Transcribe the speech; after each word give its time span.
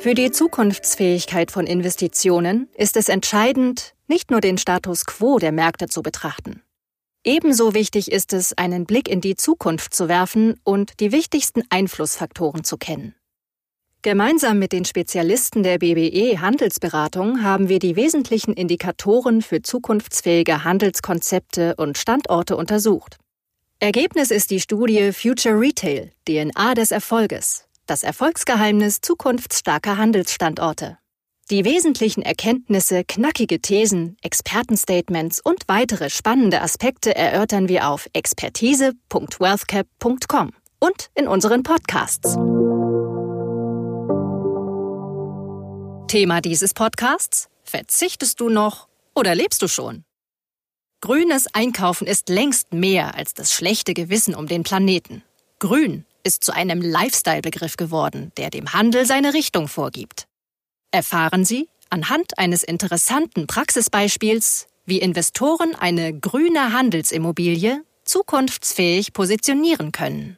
Für 0.00 0.14
die 0.14 0.30
Zukunftsfähigkeit 0.30 1.50
von 1.50 1.66
Investitionen 1.66 2.70
ist 2.74 2.96
es 2.96 3.10
entscheidend, 3.10 3.92
nicht 4.08 4.30
nur 4.30 4.40
den 4.40 4.56
Status 4.56 5.04
quo 5.04 5.38
der 5.38 5.52
Märkte 5.52 5.88
zu 5.88 6.00
betrachten. 6.00 6.62
Ebenso 7.22 7.74
wichtig 7.74 8.10
ist 8.10 8.32
es, 8.32 8.56
einen 8.56 8.86
Blick 8.86 9.10
in 9.10 9.20
die 9.20 9.36
Zukunft 9.36 9.92
zu 9.92 10.08
werfen 10.08 10.58
und 10.64 11.00
die 11.00 11.12
wichtigsten 11.12 11.64
Einflussfaktoren 11.68 12.64
zu 12.64 12.78
kennen. 12.78 13.14
Gemeinsam 14.00 14.58
mit 14.58 14.72
den 14.72 14.86
Spezialisten 14.86 15.62
der 15.62 15.76
BBE 15.76 16.40
Handelsberatung 16.40 17.42
haben 17.42 17.68
wir 17.68 17.78
die 17.78 17.94
wesentlichen 17.94 18.54
Indikatoren 18.54 19.42
für 19.42 19.60
zukunftsfähige 19.60 20.64
Handelskonzepte 20.64 21.74
und 21.76 21.98
Standorte 21.98 22.56
untersucht. 22.56 23.18
Ergebnis 23.80 24.30
ist 24.30 24.50
die 24.50 24.60
Studie 24.60 25.12
Future 25.12 25.60
Retail, 25.60 26.10
DNA 26.26 26.72
des 26.72 26.90
Erfolges, 26.90 27.66
das 27.90 28.02
Erfolgsgeheimnis 28.04 29.00
zukunftsstarker 29.00 29.98
Handelsstandorte. 29.98 30.98
Die 31.50 31.64
wesentlichen 31.64 32.22
Erkenntnisse, 32.22 33.02
knackige 33.02 33.60
Thesen, 33.60 34.16
Expertenstatements 34.22 35.40
und 35.40 35.64
weitere 35.66 36.08
spannende 36.08 36.62
Aspekte 36.62 37.16
erörtern 37.16 37.68
wir 37.68 37.88
auf 37.88 38.08
expertise.wealthcap.com 38.12 40.52
und 40.78 41.10
in 41.16 41.26
unseren 41.26 41.64
Podcasts. 41.64 42.34
Thema 46.06 46.40
dieses 46.40 46.74
Podcasts? 46.74 47.48
Verzichtest 47.64 48.38
du 48.40 48.48
noch 48.48 48.86
oder 49.16 49.34
lebst 49.34 49.62
du 49.62 49.68
schon? 49.68 50.04
Grünes 51.00 51.52
Einkaufen 51.52 52.06
ist 52.06 52.28
längst 52.28 52.72
mehr 52.72 53.16
als 53.16 53.34
das 53.34 53.52
schlechte 53.52 53.94
Gewissen 53.94 54.36
um 54.36 54.46
den 54.46 54.62
Planeten. 54.62 55.24
Grün 55.58 56.04
ist 56.22 56.44
zu 56.44 56.52
einem 56.52 56.80
Lifestyle-Begriff 56.80 57.76
geworden, 57.76 58.32
der 58.36 58.50
dem 58.50 58.72
Handel 58.72 59.06
seine 59.06 59.34
Richtung 59.34 59.68
vorgibt. 59.68 60.26
Erfahren 60.90 61.44
Sie 61.44 61.68
anhand 61.88 62.38
eines 62.38 62.62
interessanten 62.62 63.46
Praxisbeispiels, 63.46 64.66
wie 64.86 64.98
Investoren 64.98 65.74
eine 65.74 66.18
grüne 66.18 66.72
Handelsimmobilie 66.72 67.82
zukunftsfähig 68.04 69.12
positionieren 69.12 69.92
können. 69.92 70.36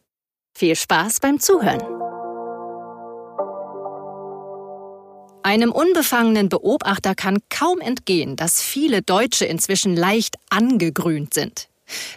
Viel 0.55 0.77
Spaß 0.77 1.21
beim 1.21 1.41
Zuhören! 1.41 1.83
Einem 5.45 5.73
unbefangenen 5.73 6.49
Beobachter 6.49 7.15
kann 7.15 7.39
kaum 7.51 7.81
entgehen, 7.81 8.37
dass 8.37 8.63
viele 8.63 9.03
Deutsche 9.03 9.45
inzwischen 9.45 9.97
leicht 9.97 10.37
angegrünt 10.51 11.35
sind. 11.35 11.69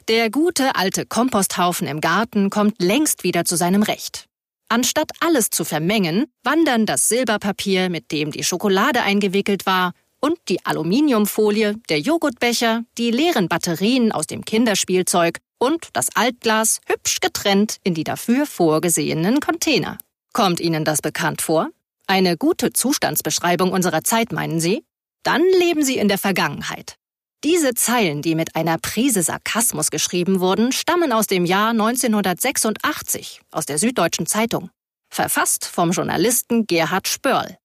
Der 0.08 0.30
gute 0.30 0.76
alte 0.76 1.06
Komposthaufen 1.06 1.88
im 1.88 2.02
Garten 2.02 2.50
kommt 2.50 2.82
längst 2.82 3.24
wieder 3.24 3.46
zu 3.46 3.56
seinem 3.56 3.84
Recht. 3.84 4.26
Anstatt 4.70 5.12
alles 5.20 5.50
zu 5.50 5.64
vermengen, 5.64 6.26
wandern 6.44 6.86
das 6.86 7.08
Silberpapier, 7.08 7.90
mit 7.90 8.12
dem 8.12 8.32
die 8.32 8.44
Schokolade 8.44 9.02
eingewickelt 9.04 9.66
war, 9.66 9.94
und 10.20 10.40
die 10.50 10.66
Aluminiumfolie, 10.66 11.76
der 11.88 12.00
Joghurtbecher, 12.00 12.84
die 12.98 13.12
leeren 13.12 13.48
Batterien 13.48 14.12
aus 14.12 14.26
dem 14.26 14.44
Kinderspielzeug 14.44 15.38
und 15.60 15.90
das 15.94 16.08
Altglas 16.16 16.80
hübsch 16.88 17.20
getrennt 17.20 17.78
in 17.84 17.94
die 17.94 18.04
dafür 18.04 18.48
vorgesehenen 18.48 19.40
Container. 19.40 20.00
Kommt 20.34 20.60
Ihnen 20.60 20.84
das 20.84 21.02
bekannt 21.02 21.42
vor? 21.42 21.70
Eine 22.08 22.38
gute 22.38 22.74
Zustandsbeschreibung 22.74 23.72
unserer 23.72 24.04
Zeit, 24.04 24.32
meinen 24.32 24.60
Sie? 24.60 24.84
Dann 25.24 25.44
leben 25.60 25.84
Sie 25.84 25.98
in 25.98 26.08
der 26.08 26.18
Vergangenheit. 26.18 26.98
Diese 27.44 27.74
Zeilen, 27.74 28.22
die 28.22 28.34
mit 28.36 28.56
einer 28.56 28.78
Prise 28.78 29.22
Sarkasmus 29.22 29.92
geschrieben 29.92 30.40
wurden, 30.40 30.72
stammen 30.72 31.12
aus 31.12 31.28
dem 31.28 31.46
Jahr 31.46 31.70
1986 31.70 33.42
aus 33.52 33.66
der 33.66 33.78
Süddeutschen 33.78 34.26
Zeitung, 34.26 34.70
verfasst 35.10 35.66
vom 35.66 35.92
Journalisten 35.92 36.66
Gerhard 36.66 37.08
Spörl. 37.08 37.58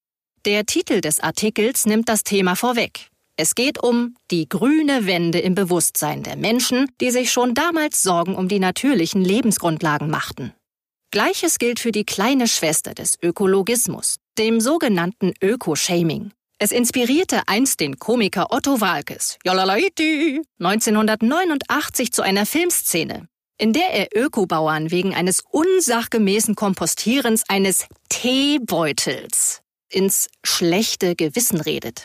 Der 0.45 0.67
Titel 0.67 1.01
des 1.01 1.21
Artikels 1.21 1.87
nimmt 1.87 2.09
das 2.09 2.25
Thema 2.25 2.57
vorweg. 2.57 3.11
Es 3.37 3.55
geht 3.55 3.83
um 3.83 4.15
die 4.31 4.49
grüne 4.49 5.07
Wende 5.07 5.39
im 5.39 5.55
Bewusstsein 5.55 6.23
der 6.23 6.37
Menschen, 6.37 6.91
die 7.01 7.11
sich 7.11 7.33
schon 7.33 7.55
damals 7.55 8.03
Sorgen 8.03 8.35
um 8.35 8.49
die 8.49 8.59
natürlichen 8.59 9.25
Lebensgrundlagen 9.25 10.11
machten. 10.11 10.53
Gleiches 11.11 11.59
gilt 11.59 11.81
für 11.81 11.91
die 11.91 12.05
kleine 12.05 12.47
Schwester 12.47 12.95
des 12.95 13.17
Ökologismus, 13.23 14.17
dem 14.39 14.61
sogenannten 14.61 15.33
Ökoshaming. 15.43 16.33
Es 16.63 16.73
inspirierte 16.73 17.41
einst 17.47 17.81
den 17.81 17.99
Komiker 17.99 18.53
Otto 18.53 18.83
Walkes, 18.83 19.39
1989 19.47 22.13
zu 22.13 22.21
einer 22.21 22.45
Filmszene, 22.45 23.29
in 23.57 23.73
der 23.73 23.95
er 23.95 24.09
Ökobauern 24.15 24.91
wegen 24.91 25.15
eines 25.15 25.41
unsachgemäßen 25.41 26.57
Kompostierens 26.57 27.45
eines 27.49 27.87
Teebeutels 28.11 29.63
ins 29.89 30.29
schlechte 30.45 31.17
Gewissen 31.17 31.63
redet. 31.63 32.05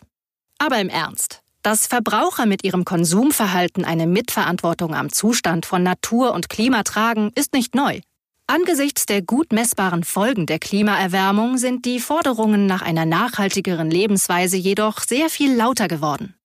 Aber 0.58 0.80
im 0.80 0.88
Ernst, 0.88 1.42
dass 1.62 1.86
Verbraucher 1.86 2.46
mit 2.46 2.64
ihrem 2.64 2.86
Konsumverhalten 2.86 3.84
eine 3.84 4.08
Mitverantwortung 4.08 4.96
am 4.96 5.12
Zustand 5.12 5.66
von 5.66 5.84
Natur 5.84 6.34
und 6.34 6.48
Klima 6.48 6.84
tragen, 6.84 7.34
ist 7.36 7.52
nicht 7.52 7.76
neu. 7.76 8.00
Angesichts 8.48 9.08
der 9.08 9.24
gut 9.24 9.52
messbaren 9.52 10.04
Folgen 10.04 10.46
der 10.46 10.60
Klimaerwärmung 10.60 11.58
sind 11.58 11.84
die 11.84 12.00
Forderungen 12.00 12.68
nach 12.68 12.84
einer 12.84 13.06
nachhaltigeren 13.06 13.90
Lebensweise 13.90 14.56
jedoch 14.56 15.00
sehr 15.00 15.30
viel 15.30 15.56
lauter 15.56 15.88
geworden. 15.88 16.36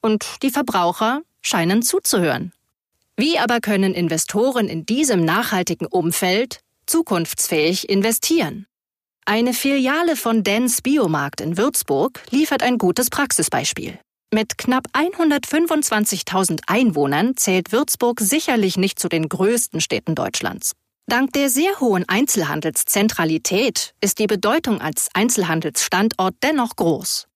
Und 0.00 0.24
die 0.42 0.50
Verbraucher 0.50 1.20
scheinen 1.42 1.82
zuzuhören. 1.82 2.52
Wie 3.16 3.38
aber 3.38 3.60
können 3.60 3.92
Investoren 3.92 4.68
in 4.68 4.86
diesem 4.86 5.22
nachhaltigen 5.22 5.86
Umfeld 5.86 6.60
zukunftsfähig 6.86 7.90
investieren? 7.90 8.66
Eine 9.26 9.52
Filiale 9.52 10.16
von 10.16 10.42
Dens 10.42 10.80
Biomarkt 10.80 11.42
in 11.42 11.58
Würzburg 11.58 12.22
liefert 12.30 12.62
ein 12.62 12.78
gutes 12.78 13.10
Praxisbeispiel. 13.10 13.98
Mit 14.32 14.56
knapp 14.56 14.86
125.000 14.94 16.62
Einwohnern 16.68 17.36
zählt 17.36 17.70
Würzburg 17.70 18.20
sicherlich 18.20 18.78
nicht 18.78 18.98
zu 18.98 19.10
den 19.10 19.28
größten 19.28 19.82
Städten 19.82 20.14
Deutschlands. 20.14 20.72
Dank 21.10 21.32
der 21.32 21.50
sehr 21.50 21.80
hohen 21.80 22.08
Einzelhandelszentralität 22.08 23.94
ist 24.00 24.20
die 24.20 24.28
Bedeutung 24.28 24.80
als 24.80 25.08
Einzelhandelsstandort 25.12 26.36
dennoch 26.40 26.76
groß. 26.76 27.26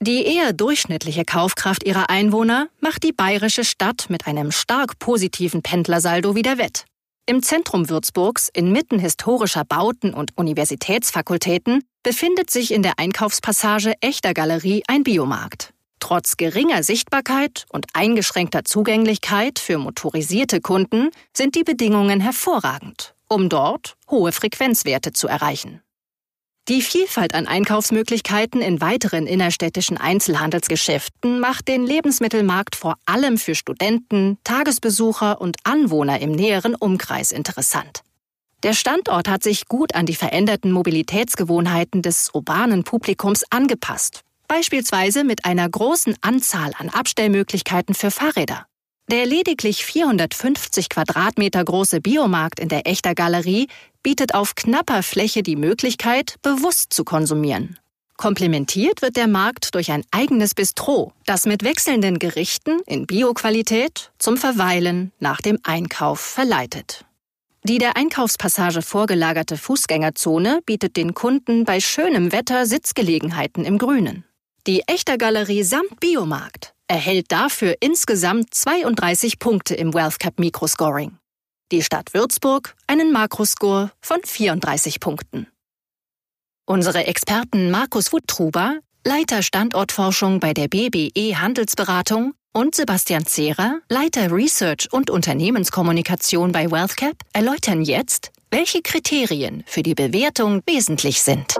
Die 0.00 0.24
eher 0.24 0.54
durchschnittliche 0.54 1.26
Kaufkraft 1.26 1.84
ihrer 1.84 2.08
Einwohner 2.08 2.68
macht 2.80 3.02
die 3.02 3.12
bayerische 3.12 3.64
Stadt 3.64 4.06
mit 4.08 4.26
einem 4.26 4.50
stark 4.50 4.98
positiven 4.98 5.60
Pendlersaldo 5.60 6.36
wieder 6.36 6.56
wett. 6.56 6.86
Im 7.26 7.42
Zentrum 7.42 7.90
Würzburgs, 7.90 8.48
inmitten 8.50 8.98
historischer 8.98 9.66
Bauten 9.66 10.14
und 10.14 10.38
Universitätsfakultäten, 10.38 11.84
befindet 12.02 12.48
sich 12.50 12.72
in 12.72 12.82
der 12.82 12.98
Einkaufspassage 12.98 13.92
Echter 14.00 14.32
Galerie 14.32 14.84
ein 14.88 15.02
Biomarkt. 15.02 15.74
Trotz 16.00 16.38
geringer 16.38 16.82
Sichtbarkeit 16.82 17.66
und 17.68 17.84
eingeschränkter 17.92 18.64
Zugänglichkeit 18.64 19.58
für 19.58 19.76
motorisierte 19.76 20.62
Kunden 20.62 21.10
sind 21.36 21.56
die 21.56 21.64
Bedingungen 21.64 22.20
hervorragend, 22.20 23.14
um 23.28 23.48
dort 23.48 23.96
hohe 24.10 24.32
Frequenzwerte 24.32 25.12
zu 25.12 25.28
erreichen. 25.28 25.82
Die 26.68 26.82
Vielfalt 26.82 27.34
an 27.34 27.46
Einkaufsmöglichkeiten 27.46 28.60
in 28.60 28.80
weiteren 28.80 29.26
innerstädtischen 29.26 29.96
Einzelhandelsgeschäften 29.96 31.40
macht 31.40 31.66
den 31.66 31.86
Lebensmittelmarkt 31.86 32.76
vor 32.76 32.96
allem 33.06 33.38
für 33.38 33.54
Studenten, 33.54 34.38
Tagesbesucher 34.44 35.40
und 35.40 35.56
Anwohner 35.64 36.20
im 36.20 36.32
näheren 36.32 36.74
Umkreis 36.74 37.32
interessant. 37.32 38.02
Der 38.64 38.74
Standort 38.74 39.28
hat 39.28 39.42
sich 39.42 39.66
gut 39.66 39.94
an 39.94 40.04
die 40.04 40.16
veränderten 40.16 40.72
Mobilitätsgewohnheiten 40.72 42.02
des 42.02 42.30
urbanen 42.34 42.84
Publikums 42.84 43.44
angepasst 43.50 44.24
beispielsweise 44.48 45.22
mit 45.22 45.44
einer 45.44 45.68
großen 45.68 46.16
Anzahl 46.22 46.72
an 46.76 46.88
Abstellmöglichkeiten 46.88 47.94
für 47.94 48.10
Fahrräder. 48.10 48.66
Der 49.10 49.24
lediglich 49.24 49.86
450 49.86 50.90
Quadratmeter 50.90 51.64
große 51.64 52.02
Biomarkt 52.02 52.60
in 52.60 52.68
der 52.68 52.86
Echter 52.86 53.14
Galerie 53.14 53.68
bietet 54.02 54.34
auf 54.34 54.54
knapper 54.54 55.02
Fläche 55.02 55.42
die 55.42 55.56
Möglichkeit, 55.56 56.34
bewusst 56.42 56.92
zu 56.92 57.04
konsumieren. 57.04 57.78
Komplementiert 58.18 59.00
wird 59.00 59.16
der 59.16 59.26
Markt 59.26 59.74
durch 59.74 59.90
ein 59.92 60.04
eigenes 60.10 60.54
Bistro, 60.54 61.12
das 61.24 61.46
mit 61.46 61.64
wechselnden 61.64 62.18
Gerichten 62.18 62.80
in 62.86 63.06
Bioqualität 63.06 64.10
zum 64.18 64.36
Verweilen 64.36 65.12
nach 65.20 65.40
dem 65.40 65.58
Einkauf 65.62 66.20
verleitet. 66.20 67.06
Die 67.64 67.78
der 67.78 67.96
Einkaufspassage 67.96 68.82
vorgelagerte 68.82 69.56
Fußgängerzone 69.56 70.60
bietet 70.66 70.98
den 70.98 71.14
Kunden 71.14 71.64
bei 71.64 71.80
schönem 71.80 72.30
Wetter 72.30 72.66
Sitzgelegenheiten 72.66 73.64
im 73.64 73.78
Grünen. 73.78 74.24
Die 74.66 74.82
Echter-Galerie 74.86 75.62
samt 75.62 75.98
Biomarkt 75.98 76.74
erhält 76.88 77.30
dafür 77.30 77.76
insgesamt 77.80 78.54
32 78.54 79.38
Punkte 79.38 79.74
im 79.74 79.94
WealthCap 79.94 80.38
Mikroscoring. 80.38 81.18
Die 81.70 81.82
Stadt 81.82 82.14
Würzburg 82.14 82.74
einen 82.86 83.12
Makroscore 83.12 83.92
von 84.00 84.18
34 84.24 85.00
Punkten. 85.00 85.46
Unsere 86.66 87.06
Experten 87.06 87.70
Markus 87.70 88.12
Wuttruber, 88.12 88.78
Leiter 89.04 89.42
Standortforschung 89.42 90.40
bei 90.40 90.52
der 90.54 90.68
BBE 90.68 91.36
Handelsberatung 91.36 92.32
und 92.52 92.74
Sebastian 92.74 93.26
Zehrer, 93.26 93.80
Leiter 93.88 94.32
Research 94.32 94.88
und 94.90 95.10
Unternehmenskommunikation 95.10 96.52
bei 96.52 96.70
WealthCap, 96.70 97.16
erläutern 97.32 97.82
jetzt, 97.82 98.32
welche 98.50 98.82
Kriterien 98.82 99.62
für 99.66 99.82
die 99.82 99.94
Bewertung 99.94 100.62
wesentlich 100.66 101.22
sind. 101.22 101.56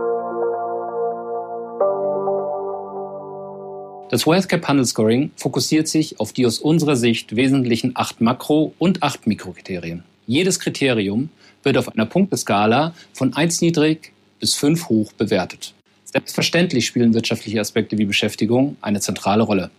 Das 4.10 4.26
WealthCap 4.26 4.66
Handelsscoring 4.66 5.32
fokussiert 5.37 5.87
sich 5.87 6.19
auf 6.19 6.32
die 6.32 6.46
aus 6.46 6.60
unserer 6.60 6.96
Sicht 6.96 7.37
wesentlichen 7.37 7.93
acht 7.94 8.22
Makro- 8.22 8.72
und 8.78 9.02
acht 9.02 9.26
Mikrokriterien. 9.26 10.02
Jedes 10.26 10.58
Kriterium 10.60 11.28
wird 11.62 11.76
auf 11.76 11.90
einer 11.90 12.06
Punkteskala 12.06 12.94
von 13.12 13.34
1 13.34 13.60
niedrig 13.60 14.12
bis 14.40 14.55
5 14.55 14.88
hoch 14.88 15.12
bewertet. 15.12 15.75
Selbstverständlich 16.05 16.87
spielen 16.87 17.12
wirtschaftliche 17.12 17.60
Aspekte 17.60 17.99
wie 17.99 18.06
Beschäftigung 18.06 18.78
eine 18.81 19.00
zentrale 19.00 19.43
Rolle. 19.43 19.70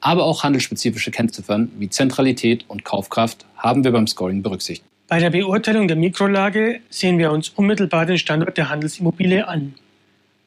Aber 0.00 0.24
auch 0.24 0.44
handelsspezifische 0.44 1.10
Kennziffern 1.10 1.72
wie 1.80 1.90
Zentralität 1.90 2.64
und 2.68 2.84
Kaufkraft 2.84 3.44
haben 3.56 3.82
wir 3.82 3.90
beim 3.90 4.06
Scoring 4.06 4.40
berücksichtigt. 4.40 4.86
Bei 5.08 5.18
der 5.18 5.30
Beurteilung 5.30 5.88
der 5.88 5.96
Mikrolage 5.96 6.78
sehen 6.90 7.18
wir 7.18 7.32
uns 7.32 7.48
unmittelbar 7.48 8.06
den 8.06 8.18
Standort 8.18 8.56
der 8.56 8.68
Handelsimmobilie 8.68 9.48
an. 9.48 9.74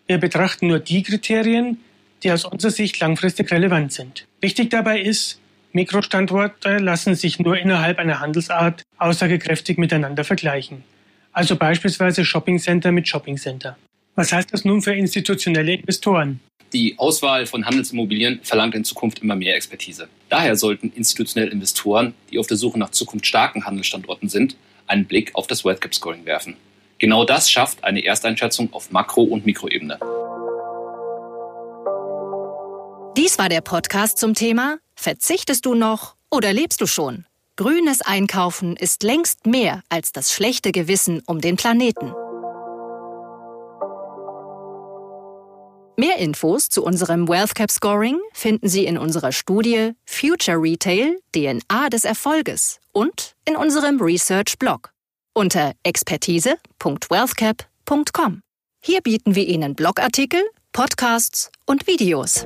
Wir 0.08 0.18
betrachten 0.18 0.68
nur 0.68 0.80
die 0.80 1.04
Kriterien, 1.04 1.80
die 2.24 2.32
aus 2.32 2.46
unserer 2.46 2.72
Sicht 2.72 3.00
langfristig 3.00 3.52
relevant 3.52 3.94
sind. 3.94 4.26
Wichtig 4.42 4.70
dabei 4.70 5.02
ist, 5.02 5.40
Mikrostandorte 5.74 6.78
lassen 6.78 7.16
sich 7.16 7.40
nur 7.40 7.58
innerhalb 7.58 7.98
einer 7.98 8.20
Handelsart 8.20 8.84
aussagekräftig 8.98 9.78
miteinander 9.78 10.24
vergleichen. 10.24 10.84
Also 11.32 11.56
beispielsweise 11.56 12.26
Shoppingcenter 12.26 12.92
mit 12.92 13.08
Shoppingcenter. 13.08 13.78
Was 14.16 14.34
heißt 14.34 14.54
das 14.54 14.66
nun 14.66 14.82
für 14.82 14.94
institutionelle 14.94 15.76
Investoren? 15.76 16.42
Die 16.74 16.98
Auswahl 16.98 17.46
von 17.46 17.66
Handelsimmobilien 17.66 18.40
verlangt 18.44 18.76
in 18.76 18.84
Zukunft 18.84 19.20
immer 19.20 19.36
mehr 19.36 19.56
Expertise. 19.56 20.08
Daher 20.30 20.56
sollten 20.56 20.92
institutionelle 20.96 21.52
Investoren, 21.52 22.14
die 22.32 22.40
auf 22.40 22.48
der 22.48 22.58
Suche 22.58 22.80
nach 22.80 22.92
zukunftsstarken 22.92 23.66
Handelsstandorten 23.66 24.30
sind, 24.30 24.56
einen 24.88 25.06
Blick 25.06 25.32
auf 25.36 25.48
das 25.48 25.64
WealthCap 25.64 25.94
Scoring 25.96 26.26
werfen. 26.26 26.56
Genau 26.98 27.26
das 27.26 27.50
schafft 27.50 27.84
eine 27.84 28.06
Ersteinschätzung 28.06 28.72
auf 28.74 28.92
Makro- 28.92 29.24
und 29.24 29.46
Mikroebene. 29.46 30.00
Dies 33.32 33.40
war 33.40 33.48
der 33.48 33.62
Podcast 33.62 34.18
zum 34.18 34.34
Thema 34.34 34.80
Verzichtest 34.94 35.66
du 35.66 35.74
noch 35.74 36.18
oder 36.30 36.52
lebst 36.52 36.82
du 36.82 36.86
schon? 36.86 37.26
Grünes 37.56 38.02
Einkaufen 38.02 38.76
ist 38.76 39.04
längst 39.04 39.46
mehr 39.46 39.84
als 39.88 40.12
das 40.12 40.34
schlechte 40.34 40.74
Gewissen 40.74 41.24
um 41.26 41.40
den 41.40 41.56
Planeten. 41.56 42.12
Mehr 45.96 46.18
Infos 46.18 46.68
zu 46.68 46.84
unserem 46.84 47.30
WealthCap 47.30 47.72
Scoring 47.72 48.20
finden 48.34 48.68
Sie 48.68 48.86
in 48.86 48.98
unserer 48.98 49.32
Studie 49.32 49.94
Future 50.06 50.62
Retail 50.62 51.18
DNA 51.34 51.88
des 51.88 52.04
Erfolges 52.04 52.82
und 52.92 53.38
in 53.46 53.56
unserem 53.56 54.02
Research 54.02 54.60
Blog 54.60 54.92
unter 55.34 55.72
expertise.wealthcap.com. 55.84 58.42
Hier 58.82 59.00
bieten 59.00 59.36
wir 59.36 59.48
Ihnen 59.48 59.76
Blogartikel, 59.76 60.44
Podcasts 60.74 61.50
und 61.66 61.88
Videos. 61.88 62.46